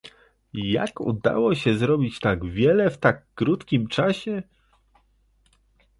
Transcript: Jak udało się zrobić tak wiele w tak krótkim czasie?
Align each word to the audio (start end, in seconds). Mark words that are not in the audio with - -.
Jak 0.53 1.01
udało 1.01 1.55
się 1.55 1.77
zrobić 1.77 2.19
tak 2.19 2.45
wiele 2.45 2.89
w 2.89 2.97
tak 2.97 3.25
krótkim 3.35 3.87
czasie? 3.87 4.43